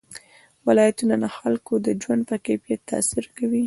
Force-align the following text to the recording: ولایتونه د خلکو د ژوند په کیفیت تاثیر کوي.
ولایتونه 0.67 1.15
د 1.23 1.25
خلکو 1.37 1.73
د 1.85 1.87
ژوند 2.01 2.21
په 2.29 2.35
کیفیت 2.45 2.81
تاثیر 2.91 3.25
کوي. 3.37 3.59